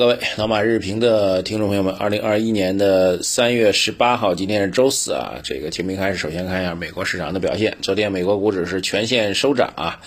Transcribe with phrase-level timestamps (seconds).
[0.00, 5.40] 各位老马日评的听众朋友们，二零二一年的三月十八号，今天是周四啊。
[5.44, 7.76] 这个节目开始，首先看一下美国市场的表现。
[7.82, 10.00] 昨天美国股指是全线收涨啊，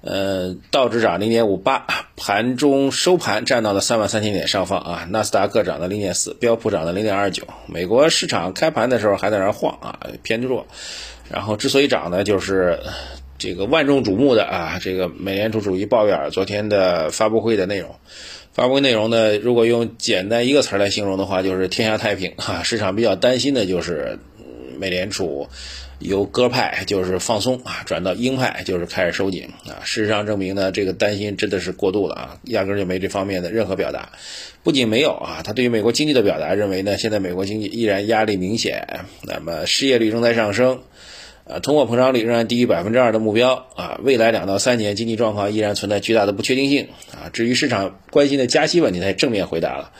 [0.00, 1.86] 呃，道指涨零点五八，
[2.16, 5.06] 盘中收盘站到了三万三千点上方啊。
[5.10, 7.46] 纳斯达克涨了零点四，标普涨了零点二九。
[7.66, 10.66] 美国市场开盘的时候还在那晃啊，偏弱。
[11.30, 12.80] 然后之所以涨呢，就是
[13.38, 17.94] 这个万众瞩目的啊，这个美联储主席鲍威尔昨天的发布会的内容。
[18.52, 22.62] 发布会内容呢，如果用简单一个词来形容的话，就是天下太平哈。
[22.62, 24.18] 市场比较担心的就是
[24.78, 25.48] 美联储
[25.98, 29.84] 由鸽派就是放松啊，转到鹰派就是开始收紧啊。
[29.84, 34.12] 事实上证明呢，这个担心真的是过度了啊，压根就没这方面的任何表达。
[34.62, 40.80] 不仅没有啊，他对于美国经济的表达认为呢，现在美国经济依然压力明显，那么失业率正在上升。
[41.48, 47.30] 啊，通货膨胀率仍然低于百分之二的目标啊，未来两到三年经济状况依然存在巨大的不确定性啊。
[47.32, 49.92] 至于市场关心的加息问题，他也正面回答了。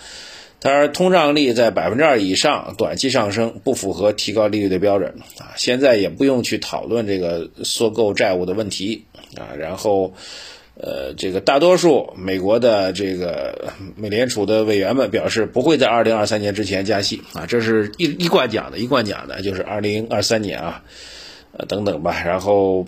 [0.59, 5.55] 他说，通胀率在百分之二以上，短期上升不符合提高利率的标准啊。
[5.57, 9.05] 现在也不用去讨论这个缩购债务的问题
[9.37, 9.55] 啊。
[9.57, 10.15] 然后，
[10.75, 17.47] 呃，这个大多数美国的这个美联储的委员们表示，不会在二零二三年之前加息啊。
[17.47, 20.83] 这是一一贯讲的，一贯讲的就是二零二三年啊。
[21.59, 22.87] 呃，等等吧，然后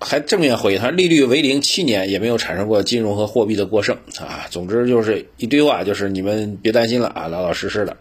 [0.00, 4.46] 还正面回应，他利率为零七年也没有产生过金融和货币的过剩啊。
[4.50, 7.96] 总之就是一堆话，就是你们别担心了啊，老老实实的。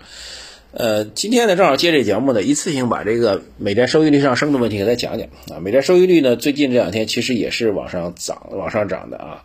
[0.71, 5.59] 呃，今天呢正好接这节目呢，一次性把这个美债收益率上升的问题给大家讲讲啊。
[5.59, 9.43] 美债收益率呢最近这两天其实也是往上涨，往上涨的啊。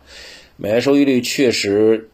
[0.55, 2.09] 美债收益率确实。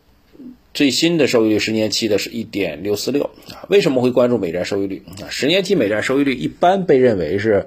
[0.73, 3.67] 最新的收益率，十年期的是一点六四六啊。
[3.69, 5.27] 为什么会关注美债收益率啊？
[5.29, 7.65] 十年期美债收益率一般被认为是，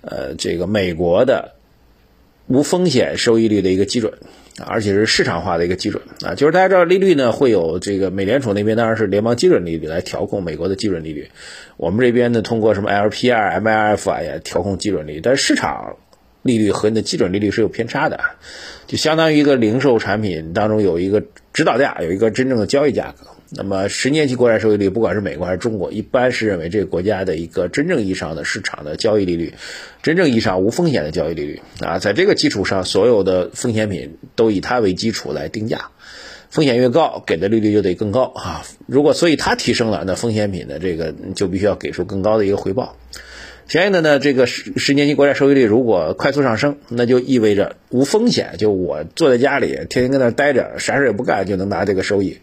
[0.00, 1.52] 呃，这个美国的
[2.48, 4.12] 无风险收益率的一个基准
[4.58, 6.34] 啊，而且是市场化的一个基准啊。
[6.34, 11.30] 就是大家知道利率呢会有这个美联储那边当然是联邦基准利率来调控美国的基准利率，
[11.76, 15.96] 我们这边呢通过什么 LPR、MLF 啊也调控基准利率，但是市场。
[16.44, 18.18] 利率和你的基准利率是有偏差的，
[18.88, 21.22] 就相当于一个零售产品当中有一个
[21.52, 23.26] 指导价，有一个真正的交易价格。
[23.54, 29.52] 那么十年期国债收益率，不管是美国还是中国，一般是认为这个国家的一个真正意义上的市场的交易利率，
[30.02, 31.98] 真正意义上无风险的交易利率啊。
[31.98, 35.90] 在这个基础上，所有的风险品都以它为基础来定价，
[36.48, 38.64] 风险越高，给的利率就得更高啊。
[38.86, 42.96] 如果所以它提升了，那风险品的这个就必须要给出更高的一个回报。
[43.68, 52.38] 相应的呢，这个十十年期国债收益率如果快速上升，那就意味着无风险，就我坐在家里天天跟那待着，啥事也不干就能拿这个收益。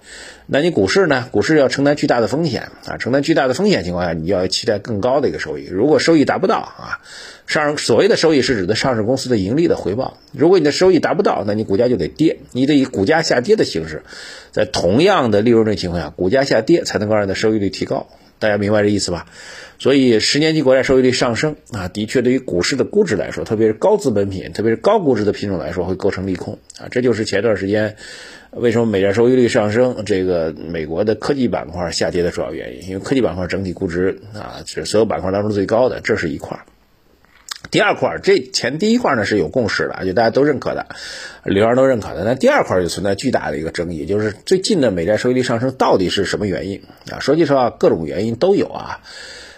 [0.47, 1.28] 那你股市呢？
[1.31, 5.68] 股市要承担巨大的风险啊，承担巨大的风险情况下，你要期待更高的一个收益。
[5.69, 6.97] 如果收益达不到啊，
[7.46, 10.18] 上所谓的收益是指的上市公司的盈利的回报。
[10.31, 14.02] 如果你的收益达不到，那你股价就得跌，你得以股价下跌的形式，
[14.52, 18.08] 在同样的利润率情况下，股价下跌才能够让你的收益率提高。
[18.39, 19.27] 大家明白这意思吧？
[19.77, 26.88] 所以十年期国债收益率上升啊，的确对于股市的估值来说，特别是高资本品，特别是高估值的品种来说，会构成利空啊。
[26.89, 27.95] 这就是前段时间
[28.51, 32.89] 为什么美债收益率上升，这个美国的科技板块下跌的主要原因。
[32.89, 36.59] 因为科技板块整体估值啊是所有板块当中最高的，这是一块。
[37.72, 40.88] 第二块，这前第一块呢是有共识的，就大家都认可的，
[41.44, 42.24] 流量都认可的。
[42.24, 46.81] 那第二块就存在巨大的一个争议，就是最近的美债收益率上升到底是什么原因
[47.12, 47.19] 啊？
[47.19, 49.02] 说句实话，各种原因都有啊。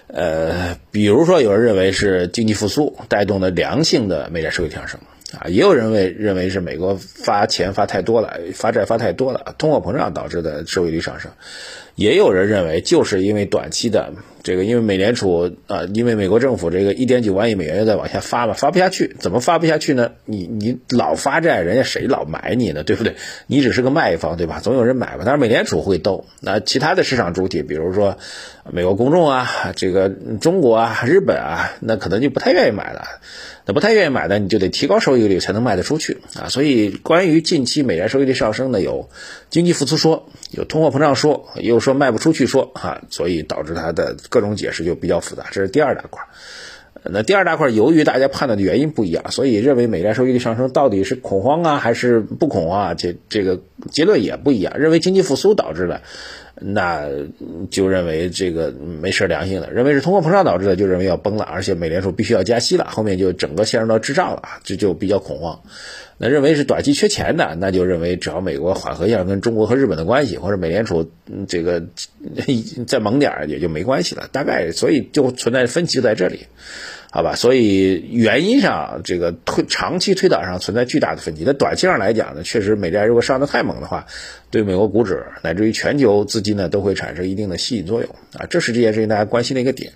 [0.08, 5.00] 呃，比如说有人认为是经济复苏带动的良性的美债收益上升。
[5.40, 11.32] 啊，也有人为认为是美国发钱发太多了，发债发太多了，通货膨胀导致的收益率上升。
[11.96, 14.14] 也有人认为，就是因为短期的
[14.44, 20.12] 这个，因为美联储啊，因为美国政府这个一点九万亿美元又在往下发嘛，发不下去，怎么发不下去呢？
[20.26, 22.84] 你你老发债，人家谁老买你呢？
[22.84, 23.16] 对不对？
[23.48, 24.60] 你只是个卖方，对吧？
[24.62, 25.24] 总有人买吧。
[25.26, 28.18] 但是美联储会兜，那其他的市场主体，比如说
[28.72, 33.04] 美国公众啊，这个中国啊，日本啊，那可能就不太愿意买了。
[33.64, 36.50] 那不太愿意买的，你就得提高收益率才能卖得出去啊！
[36.50, 39.08] 所以关于近期美元收益率上升呢，有
[39.52, 45.48] 经济复苏说，有通货膨胀说，又说卖不出去说啊，所以导致它的各种解释就比较复杂。
[45.52, 46.24] 这是第二大块。
[47.04, 52.94] 那第二大块，由于大家判断的原因不一样，所以认为美债收益率上升到底是恐慌啊，还是不恐慌啊？
[52.94, 54.78] 这这个结论也不一样。
[54.78, 56.02] 认为经济复苏导致的。
[56.64, 57.10] 那
[57.70, 65.62] 就认为这个没事良心的，认为是通货膨胀导致的，就认为要崩了，而且美联储必须要加息了，后面就整个陷入到滞胀了，这就比较恐慌。
[66.18, 71.10] 那认为是短期缺钱的，那就认为只要美国缓和一下跟中国和日本的关系，或者美联储
[71.48, 71.84] 这个
[72.86, 74.30] 再猛点也就没关系了。
[74.32, 76.46] 大概所以就存在分歧就在这里。
[77.14, 77.36] 好吧？
[77.36, 81.44] 所以原因上，这个推长期推导上存在巨大的分歧。
[81.46, 84.08] 那短期上来讲呢，确实美债如果上的太猛的话，
[84.50, 88.46] 对美国股指乃至于全球资金呢，都会产生一定的吸引作用啊。
[88.50, 89.92] 这是这件事情大家关心的一个点。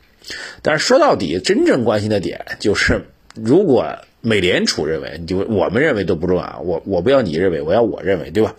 [0.62, 8.56] 但是说到底，真正关心的点就是，如果美联储认为，就我们认为都不重要，我我不要你认为，我要我认为，对吧？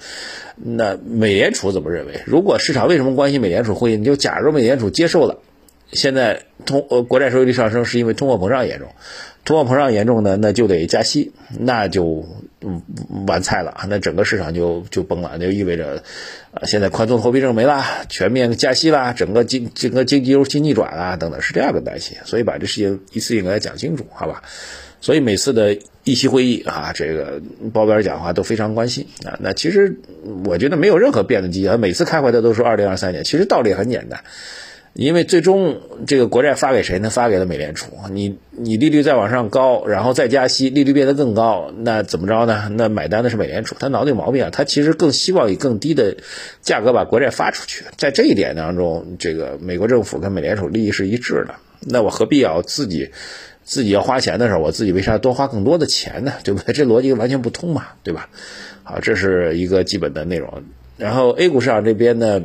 [0.56, 2.22] 那美联储怎么认为？
[2.24, 3.96] 如果市场为什么关心美联储会议？
[3.96, 5.42] 你就假如美联储接受了。
[5.92, 8.88] 现在通呃国债收益率上升是因为通货膨胀严重，
[9.44, 12.26] 通货膨胀严重呢，那就得加息，那就
[12.60, 12.82] 嗯
[13.26, 16.02] 完菜了那整个市场就就崩了，那就意味着，
[16.52, 24.42] 呃现在宽松货币政策没了，全面加息啦，整个经整个经济周期逆转啊等等是这样的担心，所以把这事情一次性给它讲清楚，好吧？
[25.00, 27.40] 所以每次的议息会议啊，这个
[27.72, 29.38] 鲍威尔讲话都非常关心啊。
[29.40, 30.00] 那其实
[30.44, 34.24] 我觉得没有任何变的迹象，每次开会他都说二零二三年，其实道理很简单。
[34.96, 37.10] 因为最终这个国债发给谁呢？
[37.10, 37.93] 发给了美联储。
[38.10, 42.70] 你你利率再往上高，然后再加息，利率变得更高，那怎么着呢？
[42.72, 43.76] 那买单的是美联储。
[43.78, 44.50] 他脑子有毛病啊！
[44.50, 46.16] 他其实更希望以更低的
[46.62, 47.84] 价格把国债发出去。
[47.98, 51.56] 在这一点当中，这个美国政府跟美联储利益是一致的。
[51.81, 53.10] 那我何必要自己
[53.64, 56.32] 自己要花钱的时候，我自己为啥多花更多的钱呢？
[56.42, 56.72] 对不对？
[56.72, 58.31] 这逻辑完全不通嘛，对吧？
[58.82, 60.64] 好，这是一个基本的内容。
[60.96, 62.40] 然后 A 股市场这边呢？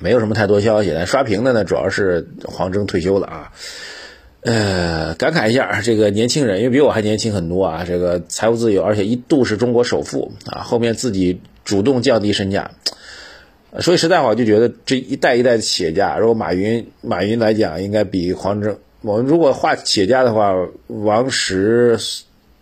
[0.00, 3.52] 没有什么太多消息，但刷屏的呢，主要是黄峥退休了啊。
[4.40, 12.70] 呃，感慨一下，这个年轻人，因为比我还年轻很多啊，这个财务自由，而且一度是中国首富啊，后面自己主动降低身价。
[13.80, 18.78] 说句实在话，我就觉得这一代一代的企业家，如果马云，马云来讲，应该比黄峥。
[19.02, 20.54] 我们如果画企业家的话，
[20.86, 21.98] 王石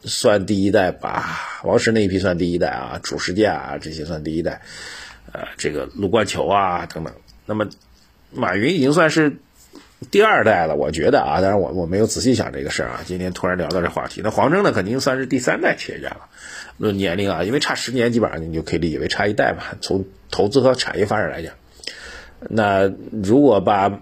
[0.02, 4.62] 算第一代吧，王石那一批算第一代啊，褚时健啊这些算第一代，
[5.32, 7.12] 呃，这个卢冠球啊等等。
[7.46, 7.68] 那么，
[8.32, 9.36] 马云已经算是
[10.10, 13.00] 第二代了，我觉得啊，当然我我没有仔细想这个事儿啊。
[13.06, 16.28] 今天突然聊到这话题，那黄峥呢，肯定算是第三代企业家了。
[16.76, 19.76] 论年龄啊，因为差十年，基本上你就可以理解为差一代吧。
[19.80, 21.54] 从投资和产业发展来讲，
[22.50, 24.00] 那如果把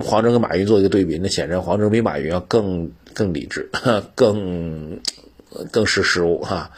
[0.00, 3.68] 黄峥跟马云做一个对比，那显然黄峥比马云要更更理智，
[4.14, 5.00] 更
[5.70, 6.70] 更识时务哈。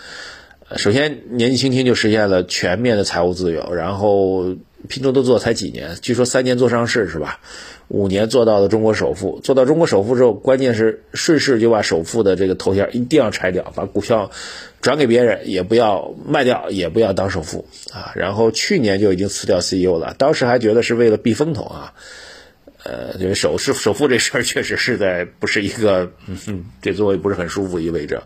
[0.76, 4.56] 首先，年纪轻轻就实现了全面的财务自由，然后。
[4.86, 5.96] 拼多多做才几年？
[6.00, 7.40] 据说三年做上市是吧？
[7.88, 9.38] 五年做到了中国首富。
[9.44, 14.30] 做到中国首富之后，关键是顺势就把首富的这个头衔一定要拆掉，把股票
[14.80, 18.12] 转给别人，也不要卖掉，也不要当首富啊。
[18.16, 21.92] 然后去年就已经辞掉 CEO 了，当时还觉得是为了避风头啊。
[22.82, 28.22] 呃，因为首是首富这事儿确实是在不是一个嗯这座位不是很舒服意味着。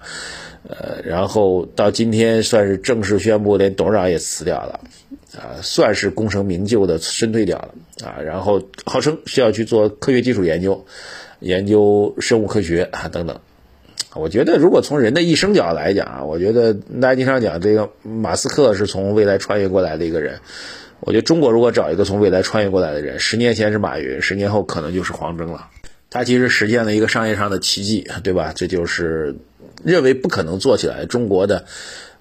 [0.69, 4.81] 呃，然后到今天算是正式宣布，连董事长也辞掉了。
[5.37, 7.75] 啊，算是功成名就的深退掉了
[8.05, 10.85] 啊，然后号称是要去做科学技术研究，
[11.39, 13.41] 研究生物科学啊等等。
[14.15, 20.41] 我觉得如果从人的一生角来讲啊，我觉得大家经常讲这个马斯克是从未来穿越过来的一个人。
[20.99, 25.69] 我觉得中国如果找一个从未来穿越过来的人，十年前是马云，十年后可能就是黄峥了。
[26.11, 28.53] 他其实实现了一个商业上的奇迹，对吧？
[28.55, 29.37] 这就是
[29.85, 31.65] 认为不可能做起来中国的。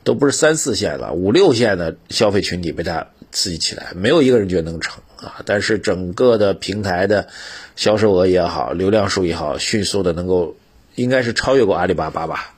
[0.04, 5.42] 都不是三四线了，五六线的消费群体被它刺激起来，没有一个人觉得能成啊！
[5.46, 7.28] 但是整个的平台的
[7.76, 10.56] 销售额也好，流量数也好，迅速的能够，
[10.96, 12.56] 应该是超越过阿里巴巴吧？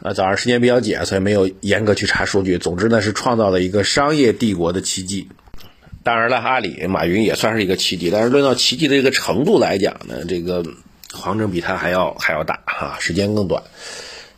[0.00, 2.58] 啊，早上时间比较紧，所以没有严格去查数据。
[2.58, 5.28] 总之呢，是创造了一个商业帝国的奇迹。
[6.04, 10.62] 当然了，阿里马云也算是一个奇迹，但是论到奇迹的这个程度来讲呢，这个
[11.12, 13.64] 黄峥比他还要还要大啊，时间更短。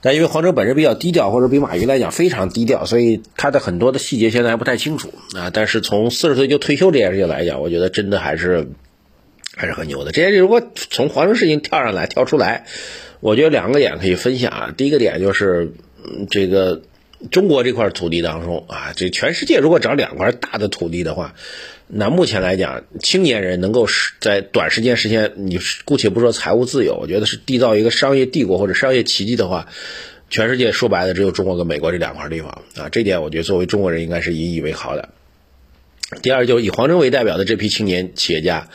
[0.02, 5.50] 但因为黄峥本人比较低调，或者比马云来讲非常低调，所以他的很多的细节现在还不太清楚啊。
[5.52, 8.68] 但是从四十岁就退休这件事情来讲，我觉得真的还是
[9.54, 10.12] 还是很牛的。
[10.12, 12.64] 这件事如果从黄峥事情跳上来跳出来，
[13.20, 14.74] 我觉得两个点可以分享啊。
[14.76, 15.72] 第一个点就是
[16.30, 16.80] 这个
[17.30, 21.34] 中国这块土地当中啊，这全世界如果找两块大的土地的话。
[21.92, 23.88] 那目前来讲，青年人能够
[24.20, 29.66] 在短时间实现，你姑且不说财务自由，我觉得是缔造一个商业帝国或者商业奇迹的话，
[30.28, 35.08] 全世界说白了只有中国跟美国这两块地方啊，这点我觉得作为中国人应该是引以为豪的。
[36.22, 38.68] 第二，就是以黄峥为代表的这批青年企业家，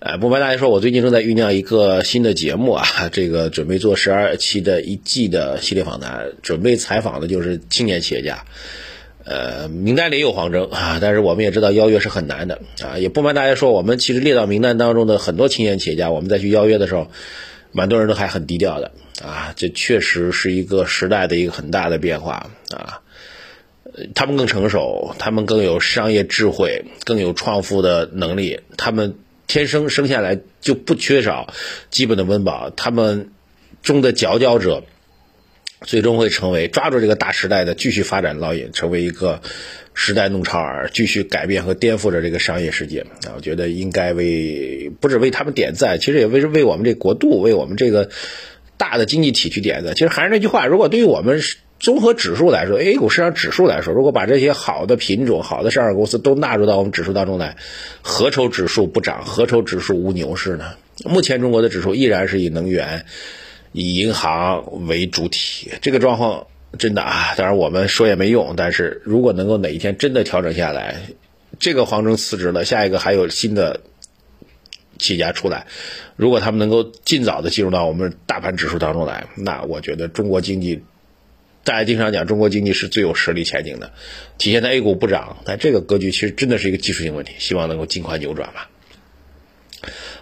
[0.00, 8.44] 呃，不瞒大家说，我最近正在酝酿一个新的节目啊，这个准备做十二期的一季的系列访谈，准备采访的就是青年企业家。
[9.24, 12.98] 呃，名单里有黄峥啊，但是我们也知道邀约是很难的啊。
[12.98, 17.10] 也不瞒大家说，我们其实列到名单当中的很多青年企业家，我们再去邀约的时候，
[17.72, 19.54] 蛮多人都还很低调的啊。
[19.56, 23.00] 这确实是一个时代的一个很大的变化啊。
[24.14, 31.52] 他们更成熟，他们更有商业智慧，更有创富的能力，他们天生生下来就不缺少
[31.90, 33.30] 基本的温饱，他们
[33.82, 34.84] 中的佼佼者，
[35.82, 39.40] 最终会成为抓住这个大时代的继续发展烙印，成为一个
[39.92, 43.34] 时代弄潮儿，继续改变和颠覆着这个商业世界啊！
[43.36, 48.08] 我觉得应该为不止为他们点赞，其实也为为我们这国度，为我们这个
[48.76, 49.94] 大的经济体去点赞。
[49.94, 51.40] 其实还是那句话，如果对于我们
[51.80, 57.56] 综合指数来说，A 股市场指数来说，如果把这些好的品种、好的上市公司都纳入到我们指数当中来，
[58.00, 59.24] 何愁指数不涨？
[59.24, 60.76] 何愁指数无牛市呢？
[61.04, 63.04] 目前中国的指数依然是以能源、
[63.72, 66.46] 以银行为主体，这个状况
[66.78, 68.54] 真的啊，当然我们说也没用。
[68.56, 70.96] 但是如果能够哪一天真的调整下来，
[71.58, 73.80] 这个黄峥辞职了，下一个还有新的
[74.98, 75.66] 企业家出来，
[76.16, 80.82] 如果他们能够尽早的进入到我们大盘指数当中来，那我觉得中国经济。
[81.64, 83.90] 大家经常讲中国经济是最有实力前景的，
[84.38, 88.70] 体现在 A 股不涨，但这个格局其实真的是一个技术性问题，希望能够尽快扭转吧。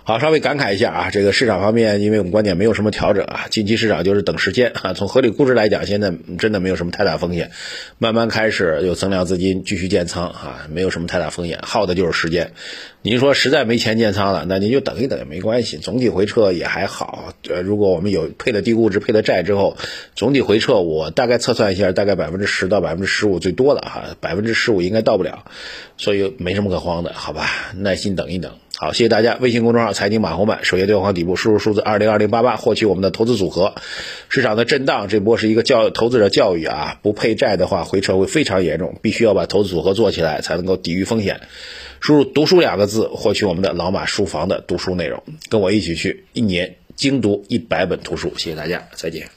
[0.05, 4.95] 好，稍微感慨一下啊，这个市场方面，因为我们观点没有什么调整啊，近期市场就是等时间啊。
[4.95, 7.53] 从合理估值来讲，现在真的没有什么太大风险，
[7.99, 12.51] 慢慢开始有增量资金继续建仓啊，没有什么太大风险，耗的就是时间。
[13.03, 17.33] 您说实在没钱建仓了，那您就等一等也没关系，总体回撤也还好。
[17.49, 19.77] 呃，如果我们有配了低估值、配了债之后，
[20.17, 25.45] 总体回撤，我大概测算一下，大概百分之十到百分之十五最多了哈，百分之十五应该到不了，
[25.97, 27.47] 所以没什么可慌的，好吧？
[27.77, 28.57] 耐心等一等。
[28.83, 29.39] 好，谢谢大家。
[29.41, 33.77] 微信公众号“财经马红版”首页对话框底部输入数字二零二零八八，获取我们的投资组合。
[34.29, 41.43] 市场的震荡，这波是一个教投资者教育啊，不配债的话，回撤会非常严重，必须要把投资组合做起来，才能够抵御风险。
[42.01, 48.33] 输入“读书”两个字，获取我们的老马书房的读书内容，跟我一起去一年精读一百本图书。
[48.37, 49.33] 谢谢大家，再见。